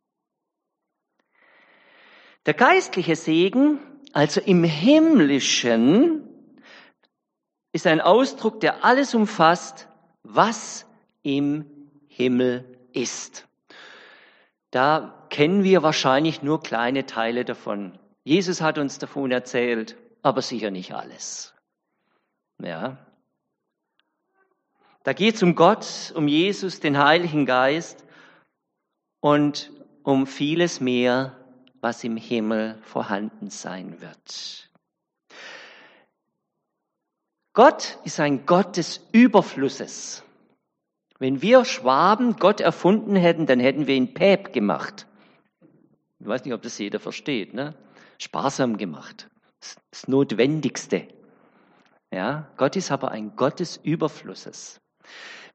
Der 2.47 2.55
geistliche 2.55 3.15
Segen 3.15 3.79
also 4.13 4.41
im 4.41 4.65
Himmlischen 4.65 6.29
ist 7.73 7.87
ein 7.87 8.01
Ausdruck, 8.01 8.61
der 8.61 8.85
alles 8.85 9.15
umfasst, 9.15 9.89
was 10.23 10.87
im 11.23 11.65
Himmel 12.09 12.65
ist. 12.93 13.47
Da 14.71 15.27
kennen 15.31 15.65
wir 15.65 15.83
wahrscheinlich 15.83 16.43
nur 16.43 16.63
kleine 16.63 17.07
Teile 17.07 17.45
davon. 17.45 17.99
Jesus 18.25 18.61
hat 18.61 18.79
uns 18.79 18.99
davon 18.99 19.31
erzählt, 19.31 19.97
aber 20.23 20.43
sicher 20.43 20.71
nicht 20.71 20.93
alles. 20.93 21.55
Ja. 22.63 22.99
Da 25.03 25.13
geht 25.13 25.37
es 25.37 25.43
um 25.43 25.55
Gott, 25.55 26.13
um 26.15 26.29
Jesus, 26.29 26.81
den 26.81 26.99
Heiligen 26.99 27.47
Geist 27.47 28.05
und 29.21 29.73
um 30.03 30.27
vieles 30.27 30.81
mehr 30.81 31.40
was 31.81 32.05
im 32.05 32.17
Himmel 32.17 32.79
vorhanden 32.83 33.51
sein 33.51 34.01
wird. 34.01 34.71
Gott 37.53 37.99
ist 38.05 38.21
ein 38.21 38.47
Gott 38.47 38.77
des 38.77 39.01
Überflusses. 39.13 40.23
Wenn 41.19 41.43
wir 41.43 41.65
Schwaben 41.65 42.37
Gott 42.37 42.61
erfunden 42.61 43.17
hätten, 43.17 43.47
dann 43.47 43.61
hätten 43.61 43.87
wir 43.87 43.95
ihn 43.95 44.15
Päp 44.15 44.53
gemacht. 44.53 45.07
Ich 46.19 46.27
weiß 46.27 46.45
nicht, 46.45 46.55
ob 46.55 46.63
das 46.63 46.79
jeder 46.79 47.01
versteht. 47.01 47.53
Ne? 47.55 47.75
Sparsam 48.19 48.77
gemacht. 48.77 49.29
Das 49.91 50.09
Notwendigste. 50.09 51.09
Ja, 52.13 52.51
Gott 52.57 52.77
ist 52.77 52.91
aber 52.91 53.11
ein 53.11 53.37
Gott 53.37 53.61
des 53.61 53.77
Überflusses. 53.77 54.81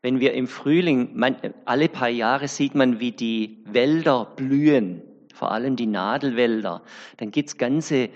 Wenn 0.01 0.19
wir 0.19 0.33
im 0.33 0.47
Frühling, 0.47 1.15
man, 1.15 1.37
alle 1.65 1.89
paar 1.89 2.09
Jahre 2.09 2.47
sieht 2.47 2.75
man, 2.75 2.99
wie 2.99 3.11
die 3.11 3.63
Wälder 3.65 4.25
blühen, 4.25 5.01
vor 5.35 5.51
allem 5.51 5.75
die 5.75 5.85
Nadelwälder, 5.85 6.81
dann 7.17 7.31
gibt's 7.31 7.57
ganze 7.57 8.09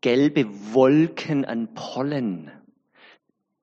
gelbe 0.00 0.46
Wolken 0.72 1.44
an 1.44 1.74
Pollen. 1.74 2.50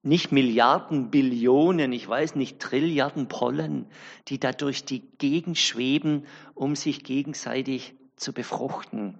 Nicht 0.04 0.32
Milliarden, 0.32 1.10
Billionen, 1.10 1.92
ich 1.92 2.08
weiß 2.08 2.36
nicht, 2.36 2.60
Trilliarden 2.60 3.28
Pollen, 3.28 3.88
die 4.28 4.40
da 4.40 4.52
durch 4.52 4.86
die 4.86 5.02
Gegend 5.18 5.58
schweben, 5.58 6.26
um 6.54 6.76
sich 6.76 7.04
gegenseitig 7.04 7.96
zu 8.16 8.34
befruchten. 8.34 9.20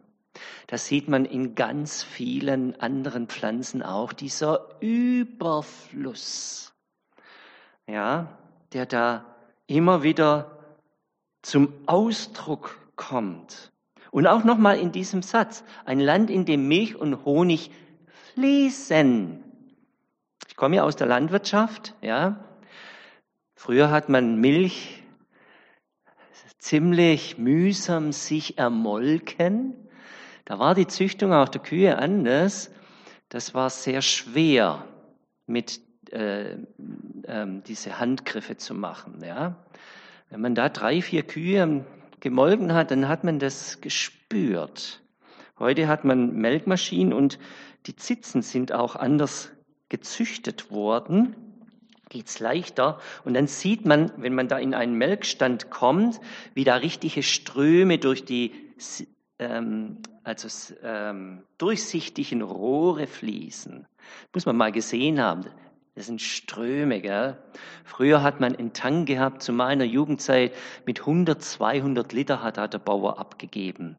Das 0.68 0.86
sieht 0.86 1.08
man 1.08 1.26
in 1.26 1.56
ganz 1.56 2.04
vielen 2.04 2.80
anderen 2.80 3.28
Pflanzen 3.28 3.82
auch, 3.82 4.14
dieser 4.14 4.80
Überfluss, 4.82 6.74
ja, 7.88 8.38
der 8.74 8.86
da 8.86 9.26
immer 9.66 10.04
wieder 10.04 10.58
zum 11.42 11.74
Ausdruck 11.86 12.78
kommt. 12.96 13.72
Und 14.12 14.28
auch 14.28 14.44
nochmal 14.44 14.80
in 14.80 14.92
diesem 14.92 15.22
Satz, 15.22 15.64
ein 15.86 16.00
Land, 16.00 16.30
in 16.30 16.46
dem 16.46 16.68
Milch 16.68 16.96
und 16.96 17.26
Honig 17.26 17.72
fließen. 18.34 19.44
Ich 20.48 20.56
komme 20.56 20.78
ja 20.78 20.84
aus 20.84 20.96
der 20.96 21.08
Landwirtschaft, 21.08 21.96
ja. 22.02 22.44
Früher 23.56 23.90
hat 23.90 24.08
man 24.08 24.40
Milch 24.40 25.04
ziemlich 26.60 27.38
mühsam 27.38 28.12
sich 28.12 28.58
ermolken. 28.58 29.74
Da 30.46 30.60
war 30.60 30.76
die 30.76 30.88
Züchtung 30.88 31.34
auch 31.34 31.50
der 31.50 31.62
Kühe 31.62 31.98
anders. 31.98 32.72
Das 33.30 33.54
war 33.54 33.70
sehr 33.70 34.02
schwer, 34.02 34.86
mit 35.46 35.82
äh, 36.12 36.54
äh, 36.54 37.46
diese 37.66 38.00
Handgriffe 38.00 38.58
zu 38.58 38.74
machen. 38.74 39.24
Ja? 39.24 39.56
Wenn 40.30 40.42
man 40.42 40.56
da 40.56 40.70
drei, 40.70 41.02
vier 41.02 41.24
Kühe 41.24 41.86
gemolken 42.20 42.74
hat, 42.74 42.92
dann 42.92 43.08
hat 43.08 43.24
man 43.24 43.40
das 43.40 43.82
gespürt. 43.82 45.02
Heute 45.60 45.88
hat 45.88 46.06
man 46.06 46.34
Melkmaschinen 46.36 47.14
und 47.14 47.40
die 47.86 47.96
Zitzen 47.96 48.42
sind 48.42 48.74
auch 48.74 48.96
anders 48.96 49.52
gezüchtet 49.90 50.72
worden. 50.72 51.36
Geht's 52.10 52.40
leichter. 52.40 53.00
Und 53.26 53.34
dann 53.34 53.48
sieht 53.48 53.86
man, 53.86 54.12
wenn 54.18 54.36
man 54.36 54.48
da 54.48 54.58
in 54.58 54.74
einen 54.74 54.94
Melkstand 54.96 55.70
kommt, 55.70 56.20
wie 56.54 56.64
da 56.64 56.76
richtige 56.76 57.24
Ströme 57.24 57.98
durch 57.98 58.24
die 58.24 58.54
ähm, 59.40 59.98
also 60.24 60.74
ähm, 60.84 61.44
durchsichtigen 61.58 62.42
Rohre 62.42 63.08
fließen. 63.08 63.88
Muss 64.34 64.46
man 64.46 64.58
mal 64.58 64.72
gesehen 64.72 65.22
haben. 65.22 65.46
Das 65.98 66.06
sind 66.06 66.22
Ströme, 66.22 67.02
gell? 67.02 67.36
Früher 67.84 68.22
hat 68.22 68.40
man 68.40 68.56
einen 68.56 68.72
Tank 68.72 69.08
gehabt, 69.08 69.42
zu 69.42 69.52
meiner 69.52 69.84
Jugendzeit, 69.84 70.54
mit 70.86 71.00
100, 71.00 71.42
200 71.42 72.14
Liter 72.14 72.44
hat, 72.44 72.60
hat 72.60 72.76
der 72.76 72.78
Bauer 72.78 73.18
abgegeben. 73.18 73.98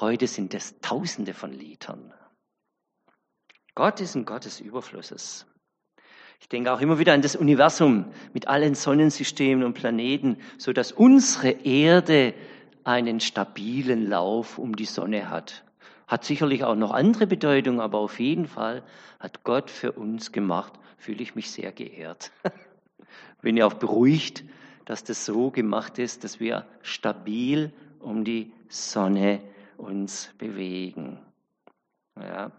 Heute 0.00 0.26
sind 0.26 0.54
es 0.54 0.80
Tausende 0.80 1.34
von 1.34 1.52
Litern. 1.52 2.14
Gott 3.74 4.00
ist 4.00 4.14
ein 4.14 4.24
Gott 4.24 4.46
des 4.46 4.58
Überflusses. 4.58 5.44
Ich 6.40 6.48
denke 6.48 6.72
auch 6.72 6.80
immer 6.80 6.98
wieder 6.98 7.12
an 7.12 7.20
das 7.20 7.36
Universum 7.36 8.06
mit 8.32 8.48
allen 8.48 8.74
Sonnensystemen 8.74 9.64
und 9.64 9.74
Planeten, 9.74 10.38
so 10.56 10.72
dass 10.72 10.92
unsere 10.92 11.50
Erde 11.50 12.32
einen 12.84 13.20
stabilen 13.20 14.08
Lauf 14.08 14.56
um 14.56 14.76
die 14.76 14.86
Sonne 14.86 15.28
hat. 15.28 15.62
Hat 16.06 16.24
sicherlich 16.24 16.64
auch 16.64 16.74
noch 16.74 16.92
andere 16.92 17.26
Bedeutung, 17.26 17.82
aber 17.82 17.98
auf 17.98 18.18
jeden 18.18 18.46
Fall 18.46 18.82
hat 19.20 19.44
Gott 19.44 19.70
für 19.70 19.92
uns 19.92 20.32
gemacht, 20.32 20.72
fühle 20.96 21.22
ich 21.22 21.34
mich 21.34 21.50
sehr 21.50 21.72
geehrt. 21.72 22.32
Bin 23.42 23.56
ja 23.56 23.66
auch 23.66 23.74
beruhigt, 23.74 24.44
dass 24.84 25.04
das 25.04 25.24
so 25.24 25.50
gemacht 25.50 25.98
ist, 25.98 26.24
dass 26.24 26.40
wir 26.40 26.66
stabil 26.82 27.72
um 28.00 28.24
die 28.24 28.52
Sonne 28.68 29.40
uns 29.76 30.30
bewegen. 30.38 31.18
Ja. 32.16 32.52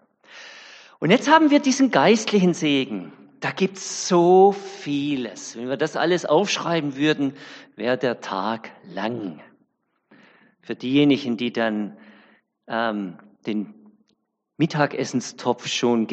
Und 0.99 1.11
jetzt 1.11 1.29
haben 1.29 1.51
wir 1.51 1.59
diesen 1.59 1.91
geistlichen 1.91 2.53
Segen. 2.53 3.11
Da 3.39 3.51
gibt's 3.51 4.07
so 4.07 4.53
vieles. 4.53 5.55
Wenn 5.55 5.69
wir 5.69 5.77
das 5.77 5.95
alles 5.95 6.25
aufschreiben 6.25 6.95
würden, 6.95 7.33
wäre 7.75 7.97
der 7.97 8.21
Tag 8.21 8.71
lang. 8.85 9.39
Für 10.61 10.75
diejenigen, 10.75 11.37
die 11.37 11.53
dann 11.53 11.97
ähm, 12.67 13.19
den 13.45 13.73
Mittagessenstopf 14.57 15.67
schon 15.67 16.07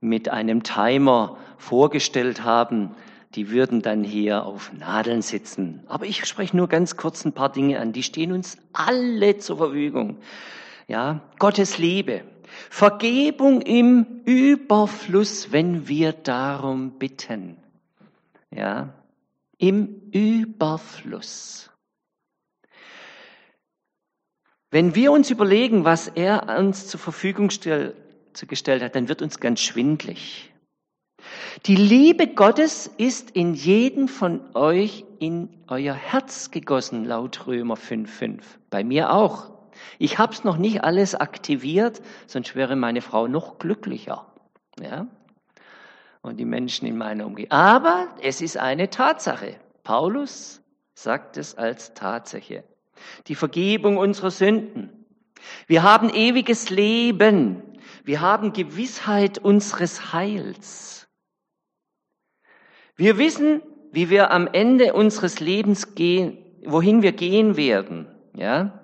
mit 0.00 0.28
einem 0.28 0.62
Timer 0.62 1.36
vorgestellt 1.58 2.44
haben, 2.44 2.94
die 3.34 3.50
würden 3.50 3.82
dann 3.82 4.04
hier 4.04 4.44
auf 4.44 4.72
Nadeln 4.72 5.22
sitzen. 5.22 5.82
Aber 5.88 6.06
ich 6.06 6.24
spreche 6.24 6.56
nur 6.56 6.68
ganz 6.68 6.96
kurz 6.96 7.24
ein 7.24 7.32
paar 7.32 7.50
Dinge 7.50 7.80
an, 7.80 7.92
die 7.92 8.02
stehen 8.02 8.32
uns 8.32 8.58
alle 8.72 9.38
zur 9.38 9.58
Verfügung. 9.58 10.18
Ja, 10.86 11.20
Gottes 11.38 11.78
Liebe, 11.78 12.22
Vergebung 12.70 13.60
im 13.62 14.22
Überfluss, 14.24 15.50
wenn 15.50 15.88
wir 15.88 16.12
darum 16.12 16.98
bitten. 16.98 17.56
Ja, 18.50 18.94
im 19.58 20.10
Überfluss. 20.12 21.70
Wenn 24.70 24.94
wir 24.94 25.12
uns 25.12 25.30
überlegen, 25.30 25.84
was 25.84 26.08
er 26.08 26.58
uns 26.58 26.88
zur 26.88 27.00
Verfügung 27.00 27.50
stell, 27.50 27.94
gestellt 28.46 28.82
hat, 28.82 28.94
dann 28.94 29.08
wird 29.08 29.22
uns 29.22 29.40
ganz 29.40 29.60
schwindlig. 29.60 30.52
Die 31.66 31.76
Liebe 31.76 32.26
Gottes 32.26 32.90
ist 32.98 33.30
in 33.30 33.54
jeden 33.54 34.08
von 34.08 34.54
euch 34.54 35.04
in 35.20 35.48
euer 35.68 35.94
Herz 35.94 36.50
gegossen, 36.50 37.04
laut 37.04 37.46
Römer 37.46 37.76
5,5. 37.76 38.42
Bei 38.70 38.84
mir 38.84 39.12
auch. 39.12 39.50
Ich 39.98 40.18
habe 40.18 40.32
es 40.32 40.44
noch 40.44 40.56
nicht 40.56 40.84
alles 40.84 41.14
aktiviert, 41.14 42.02
sonst 42.26 42.54
wäre 42.54 42.76
meine 42.76 43.00
Frau 43.00 43.26
noch 43.26 43.58
glücklicher. 43.58 44.26
Ja? 44.80 45.06
Und 46.22 46.38
die 46.38 46.44
Menschen 46.44 46.86
in 46.86 46.98
meiner 46.98 47.26
Umgebung. 47.26 47.52
Aber 47.52 48.08
es 48.22 48.40
ist 48.40 48.56
eine 48.56 48.90
Tatsache. 48.90 49.56
Paulus 49.82 50.62
sagt 50.94 51.36
es 51.36 51.56
als 51.56 51.94
Tatsache 51.94 52.64
die 53.26 53.34
Vergebung 53.34 53.96
unserer 53.96 54.30
Sünden. 54.30 55.04
Wir 55.66 55.82
haben 55.82 56.10
ewiges 56.10 56.70
Leben. 56.70 57.62
Wir 58.04 58.20
haben 58.20 58.52
Gewissheit 58.52 59.38
unseres 59.38 60.12
Heils. 60.12 61.08
Wir 62.96 63.16
wissen, 63.16 63.62
wie 63.92 64.10
wir 64.10 64.30
am 64.30 64.46
Ende 64.46 64.92
unseres 64.92 65.40
Lebens 65.40 65.94
gehen, 65.94 66.38
wohin 66.66 67.02
wir 67.02 67.12
gehen 67.12 67.56
werden, 67.56 68.06
ja? 68.34 68.83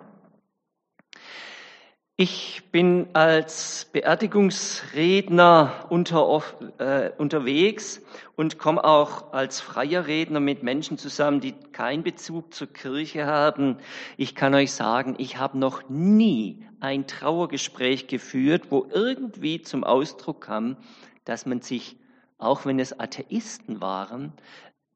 Ich 2.23 2.65
bin 2.71 3.09
als 3.15 3.87
Beerdigungsredner 3.95 5.87
unter, 5.89 6.43
äh, 6.77 7.13
unterwegs 7.17 8.03
und 8.37 8.59
komme 8.59 8.85
auch 8.85 9.33
als 9.33 9.63
freier 9.63 10.07
Redner 10.07 10.41
mit 10.41 10.63
Menschen 10.63 10.99
zusammen, 10.99 11.41
die 11.41 11.53
keinen 11.53 12.03
Bezug 12.03 12.53
zur 12.53 12.71
Kirche 12.71 13.25
haben. 13.25 13.79
Ich 14.19 14.35
kann 14.35 14.53
euch 14.53 14.73
sagen, 14.73 15.15
ich 15.17 15.39
habe 15.39 15.57
noch 15.57 15.89
nie 15.89 16.67
ein 16.79 17.07
Trauergespräch 17.07 18.07
geführt, 18.07 18.65
wo 18.69 18.87
irgendwie 18.93 19.63
zum 19.63 19.83
Ausdruck 19.83 20.43
kam, 20.43 20.77
dass 21.25 21.47
man 21.47 21.63
sich, 21.63 21.97
auch 22.37 22.67
wenn 22.67 22.79
es 22.79 23.01
Atheisten 23.01 23.81
waren, 23.81 24.35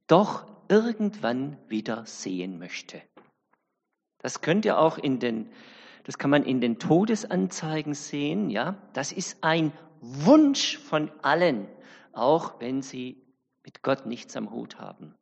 doch 0.09 0.45
irgendwann 0.69 1.57
wieder 1.69 2.05
sehen 2.05 2.59
möchte. 2.59 3.01
Das 4.19 4.43
könnt 4.43 4.67
ihr 4.67 4.79
auch 4.79 4.99
in 4.99 5.21
den 5.21 5.49
das 6.05 6.19
kann 6.19 6.31
man 6.31 6.45
in 6.45 6.61
den 6.61 6.79
Todesanzeigen 6.79 7.95
sehen, 7.95 8.51
ja. 8.51 8.77
Das 8.93 9.11
ist 9.11 9.38
ein 9.43 9.73
Wunsch 10.01 10.79
von 10.79 11.11
allen, 11.23 11.67
auch 12.12 12.61
wenn 12.61 12.83
sie 12.83 13.23
mit 13.64 13.83
Gott 13.83 14.07
nichts 14.07 14.37
am 14.37 14.51
Hut 14.51 14.79
haben. 14.79 15.14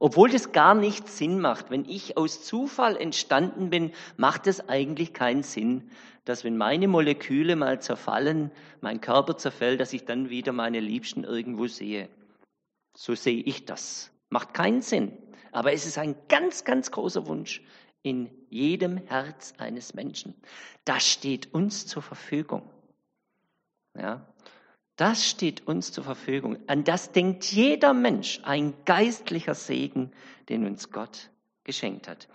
Obwohl 0.00 0.28
das 0.28 0.52
gar 0.52 0.74
nicht 0.74 1.08
Sinn 1.08 1.40
macht. 1.40 1.70
Wenn 1.70 1.86
ich 1.86 2.18
aus 2.18 2.44
Zufall 2.44 2.96
entstanden 2.96 3.70
bin, 3.70 3.92
macht 4.18 4.46
es 4.46 4.68
eigentlich 4.68 5.14
keinen 5.14 5.42
Sinn, 5.42 5.90
dass 6.26 6.44
wenn 6.44 6.58
meine 6.58 6.88
Moleküle 6.88 7.56
mal 7.56 7.80
zerfallen, 7.80 8.50
mein 8.82 9.00
Körper 9.00 9.38
zerfällt, 9.38 9.80
dass 9.80 9.94
ich 9.94 10.04
dann 10.04 10.28
wieder 10.28 10.52
meine 10.52 10.80
Liebsten 10.80 11.24
irgendwo 11.24 11.66
sehe. 11.66 12.10
So 12.94 13.14
sehe 13.14 13.42
ich 13.42 13.64
das. 13.64 14.10
Macht 14.28 14.52
keinen 14.52 14.82
Sinn. 14.82 15.16
Aber 15.52 15.72
es 15.72 15.86
ist 15.86 15.96
ein 15.96 16.14
ganz, 16.28 16.64
ganz 16.64 16.90
großer 16.90 17.26
Wunsch 17.26 17.62
in 18.02 18.30
jedem 18.48 18.96
Herz 18.96 19.54
eines 19.58 19.94
Menschen. 19.94 20.34
Das 20.84 21.06
steht 21.06 21.52
uns 21.52 21.86
zur 21.86 22.02
Verfügung. 22.02 22.70
Ja, 23.96 24.26
das 24.96 25.28
steht 25.28 25.66
uns 25.66 25.92
zur 25.92 26.04
Verfügung. 26.04 26.58
An 26.66 26.84
das 26.84 27.12
denkt 27.12 27.44
jeder 27.44 27.94
Mensch, 27.94 28.40
ein 28.42 28.74
geistlicher 28.84 29.54
Segen, 29.54 30.12
den 30.48 30.66
uns 30.66 30.90
Gott 30.90 31.30
geschenkt 31.64 32.08
hat. 32.08 32.28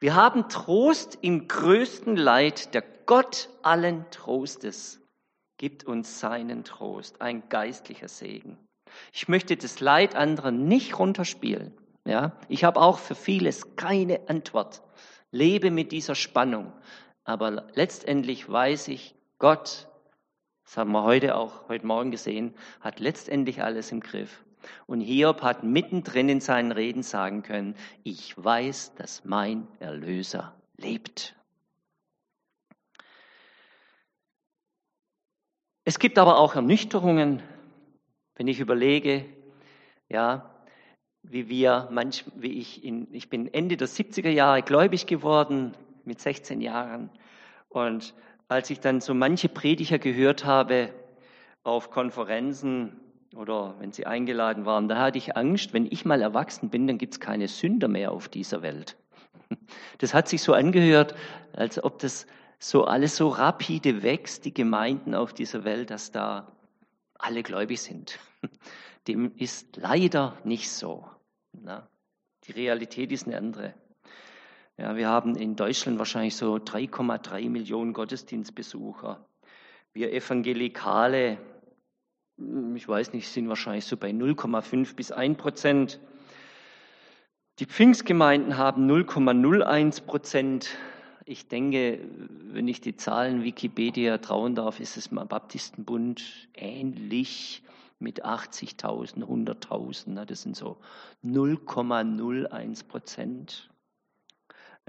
Wir 0.00 0.14
haben 0.14 0.48
Trost 0.48 1.18
im 1.22 1.48
größten 1.48 2.16
Leid. 2.16 2.74
Der 2.74 2.84
Gott 3.06 3.48
allen 3.62 4.04
Trostes 4.10 5.00
gibt 5.56 5.84
uns 5.84 6.20
seinen 6.20 6.64
Trost, 6.64 7.20
ein 7.20 7.48
geistlicher 7.48 8.08
Segen. 8.08 8.58
Ich 9.12 9.28
möchte 9.28 9.56
das 9.56 9.80
Leid 9.80 10.14
anderer 10.14 10.50
nicht 10.50 10.98
runterspielen. 10.98 11.72
Ja, 12.06 12.32
ich 12.48 12.64
habe 12.64 12.80
auch 12.80 12.98
für 12.98 13.14
vieles 13.14 13.76
keine 13.76 14.28
Antwort. 14.28 14.82
Lebe 15.30 15.70
mit 15.70 15.92
dieser 15.92 16.14
Spannung. 16.14 16.72
Aber 17.24 17.68
letztendlich 17.74 18.48
weiß 18.50 18.88
ich, 18.88 19.14
Gott 19.38 19.90
das 20.70 20.76
haben 20.76 20.92
wir 20.92 21.02
heute 21.02 21.34
auch, 21.34 21.68
heute 21.68 21.84
Morgen 21.84 22.12
gesehen, 22.12 22.54
hat 22.80 23.00
letztendlich 23.00 23.60
alles 23.60 23.90
im 23.90 23.98
Griff. 23.98 24.44
Und 24.86 25.00
Hiob 25.00 25.42
hat 25.42 25.64
mittendrin 25.64 26.28
in 26.28 26.40
seinen 26.40 26.70
Reden 26.70 27.02
sagen 27.02 27.42
können, 27.42 27.74
ich 28.04 28.36
weiß, 28.36 28.94
dass 28.94 29.24
mein 29.24 29.66
Erlöser 29.80 30.54
lebt. 30.76 31.34
Es 35.84 35.98
gibt 35.98 36.18
aber 36.20 36.38
auch 36.38 36.54
Ernüchterungen, 36.54 37.42
wenn 38.36 38.46
ich 38.46 38.60
überlege, 38.60 39.24
ja, 40.08 40.54
wie 41.22 41.48
wir 41.48 41.88
manch, 41.90 42.24
wie 42.34 42.58
ich 42.58 42.84
in, 42.84 43.08
ich 43.12 43.28
bin 43.28 43.52
Ende 43.52 43.76
der 43.76 43.88
70er 43.88 44.30
Jahre 44.30 44.62
gläubig 44.62 45.06
geworden, 45.06 45.74
mit 46.04 46.20
16 46.20 46.60
Jahren. 46.60 47.10
Und 47.68 48.14
als 48.48 48.70
ich 48.70 48.80
dann 48.80 49.00
so 49.00 49.14
manche 49.14 49.48
Prediger 49.48 49.98
gehört 49.98 50.44
habe 50.44 50.90
auf 51.62 51.90
Konferenzen 51.90 53.00
oder 53.36 53.76
wenn 53.78 53.92
sie 53.92 54.06
eingeladen 54.06 54.64
waren, 54.64 54.88
da 54.88 54.98
hatte 54.98 55.18
ich 55.18 55.36
Angst, 55.36 55.72
wenn 55.72 55.86
ich 55.86 56.04
mal 56.04 56.20
erwachsen 56.20 56.68
bin, 56.68 56.86
dann 56.86 56.98
gibt 56.98 57.14
es 57.14 57.20
keine 57.20 57.48
Sünder 57.48 57.86
mehr 57.86 58.12
auf 58.12 58.28
dieser 58.28 58.62
Welt. 58.62 58.96
Das 59.98 60.14
hat 60.14 60.28
sich 60.28 60.42
so 60.42 60.54
angehört, 60.54 61.14
als 61.52 61.82
ob 61.82 61.98
das 61.98 62.26
so 62.58 62.84
alles 62.84 63.16
so 63.16 63.28
rapide 63.28 64.02
wächst, 64.02 64.44
die 64.44 64.54
Gemeinden 64.54 65.14
auf 65.14 65.32
dieser 65.32 65.64
Welt, 65.64 65.90
dass 65.90 66.12
da 66.12 66.52
alle 67.18 67.42
gläubig 67.42 67.80
sind. 67.80 68.18
Dem 69.08 69.32
ist 69.36 69.76
leider 69.76 70.38
nicht 70.44 70.70
so. 70.70 71.06
Die 72.44 72.52
Realität 72.52 73.12
ist 73.12 73.26
eine 73.26 73.36
andere. 73.36 73.74
Ja, 74.76 74.96
wir 74.96 75.08
haben 75.08 75.36
in 75.36 75.56
Deutschland 75.56 75.98
wahrscheinlich 75.98 76.36
so 76.36 76.54
3,3 76.54 77.50
Millionen 77.50 77.92
Gottesdienstbesucher. 77.92 79.22
Wir 79.92 80.12
Evangelikale, 80.12 81.38
hm, 82.38 82.76
ich 82.76 82.88
weiß 82.88 83.12
nicht, 83.12 83.28
sind 83.28 83.48
wahrscheinlich 83.48 83.84
so 83.84 83.96
bei 83.96 84.10
0,5 84.10 84.94
bis 84.94 85.12
1 85.12 85.36
Prozent. 85.36 86.00
Die 87.58 87.66
Pfingstgemeinden 87.66 88.56
haben 88.56 88.86
0,01 88.90 90.06
Prozent. 90.06 90.78
Ich 91.26 91.48
denke, 91.48 92.00
wenn 92.52 92.66
ich 92.66 92.80
die 92.80 92.96
Zahlen 92.96 93.42
Wikipedia 93.42 94.16
trauen 94.18 94.54
darf, 94.54 94.80
ist 94.80 94.96
es 94.96 95.08
im 95.08 95.16
Baptistenbund 95.28 96.48
ähnlich 96.54 97.62
mit 98.00 98.24
80.000, 98.24 99.24
100.000. 99.24 100.24
Das 100.24 100.42
sind 100.42 100.56
so 100.56 100.78
0,01 101.24 102.86
Prozent. 102.88 103.70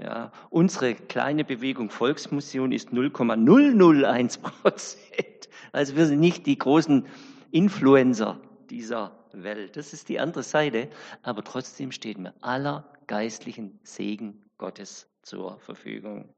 Ja, 0.02 0.32
unsere 0.50 0.96
kleine 0.96 1.44
Bewegung 1.44 1.90
Volksmission 1.90 2.72
ist 2.72 2.94
0,001 2.94 4.38
Prozent. 4.40 5.50
Also 5.72 5.96
wir 5.96 6.06
sind 6.08 6.20
nicht 6.20 6.46
die 6.46 6.58
großen 6.58 7.06
Influencer 7.52 8.40
dieser 8.70 9.12
Welt. 9.34 9.76
Das 9.78 9.94
ist 9.94 10.10
die 10.10 10.20
andere 10.20 10.44
Seite. 10.44 10.90
Aber 11.22 11.44
trotzdem 11.44 11.92
steht 11.92 12.18
mir 12.18 12.34
aller 12.42 12.92
geistlichen 13.08 13.80
Segen 13.84 14.50
Gottes 14.58 15.10
zur 15.22 15.60
Verfügung. 15.60 16.34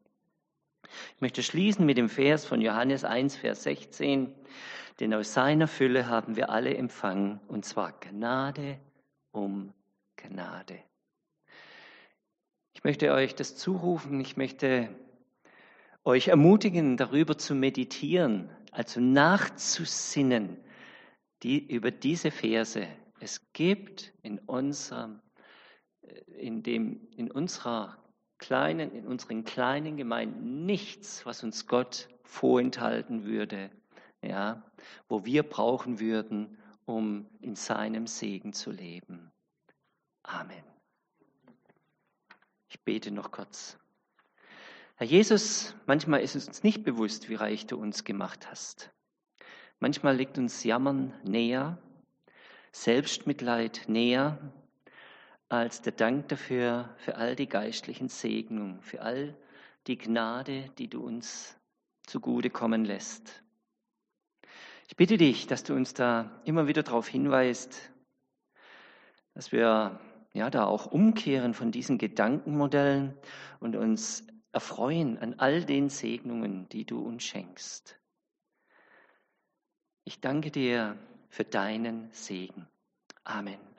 Ich 1.15 1.21
möchte 1.21 1.43
schließen 1.43 1.85
mit 1.85 1.97
dem 1.97 2.09
Vers 2.09 2.45
von 2.45 2.61
Johannes 2.61 3.03
1, 3.03 3.35
Vers 3.35 3.63
16. 3.63 4.33
Denn 4.99 5.13
aus 5.13 5.33
seiner 5.33 5.67
Fülle 5.67 6.07
haben 6.07 6.35
wir 6.35 6.49
alle 6.49 6.75
empfangen, 6.75 7.39
und 7.47 7.65
zwar 7.65 7.93
Gnade 7.99 8.79
um 9.31 9.73
Gnade. 10.15 10.79
Ich 12.73 12.83
möchte 12.83 13.11
euch 13.13 13.33
das 13.35 13.55
zurufen, 13.55 14.19
ich 14.19 14.37
möchte 14.37 14.89
euch 16.03 16.27
ermutigen, 16.27 16.97
darüber 16.97 17.37
zu 17.37 17.55
meditieren, 17.55 18.49
also 18.71 18.99
nachzusinnen 18.99 20.57
die, 21.43 21.65
über 21.65 21.91
diese 21.91 22.31
Verse. 22.31 22.87
Es 23.19 23.41
gibt 23.53 24.13
in 24.21 24.39
unserem, 24.39 25.21
in 26.37 26.61
dem, 26.61 27.07
in 27.15 27.31
unserer 27.31 28.02
kleinen, 28.37 28.91
in 28.91 29.07
unseren 29.07 29.43
kleinen 29.43 29.97
Gemeinden 29.97 30.65
nichts, 30.65 31.25
was 31.25 31.43
uns 31.43 31.67
Gott 31.67 32.09
vorenthalten 32.23 33.25
würde, 33.25 33.69
ja, 34.21 34.63
wo 35.07 35.25
wir 35.25 35.43
brauchen 35.43 35.99
würden, 35.99 36.57
um 36.85 37.27
in 37.39 37.55
seinem 37.55 38.07
Segen 38.07 38.53
zu 38.53 38.71
leben. 38.71 39.31
Amen. 40.23 40.63
Ich 42.69 42.81
bete 42.81 43.11
noch 43.11 43.31
kurz. 43.31 43.77
Herr 44.95 45.07
Jesus, 45.07 45.75
manchmal 45.85 46.21
ist 46.21 46.35
es 46.35 46.47
uns 46.47 46.63
nicht 46.63 46.83
bewusst, 46.83 47.29
wie 47.29 47.35
reich 47.35 47.67
du 47.67 47.77
uns 47.77 48.03
gemacht 48.03 48.49
hast. 48.49 48.91
Manchmal 49.79 50.15
liegt 50.15 50.37
uns 50.37 50.63
Jammern 50.63 51.13
näher, 51.23 51.77
Selbstmitleid 52.71 53.83
näher, 53.87 54.39
als 55.53 55.81
der 55.81 55.93
Dank 55.93 56.29
dafür, 56.29 56.89
für 56.97 57.15
all 57.15 57.35
die 57.35 57.47
geistlichen 57.47 58.09
Segnungen, 58.09 58.81
für 58.81 59.01
all 59.01 59.37
die 59.85 59.99
Gnade, 59.99 60.69
die 60.79 60.87
du 60.87 61.05
uns 61.05 61.55
zugute 62.07 62.49
kommen 62.49 62.85
lässt. 62.85 63.43
Ich 64.87 64.95
bitte 64.95 65.17
dich, 65.17 65.45
dass 65.45 65.63
du 65.63 65.75
uns 65.75 65.93
da 65.93 66.41
immer 66.45 66.67
wieder 66.67 66.81
darauf 66.81 67.07
hinweist, 67.07 67.91
dass 69.35 69.51
wir 69.51 69.99
ja, 70.33 70.49
da 70.49 70.65
auch 70.65 70.87
umkehren 70.87 71.53
von 71.53 71.71
diesen 71.71 71.99
Gedankenmodellen 71.99 73.15
und 73.59 73.75
uns 73.75 74.25
erfreuen 74.51 75.19
an 75.19 75.35
all 75.37 75.63
den 75.63 75.89
Segnungen, 75.89 76.67
die 76.69 76.85
du 76.85 76.99
uns 76.99 77.23
schenkst. 77.23 77.99
Ich 80.03 80.19
danke 80.19 80.49
dir 80.49 80.97
für 81.29 81.43
deinen 81.43 82.11
Segen. 82.11 82.67
Amen. 83.23 83.72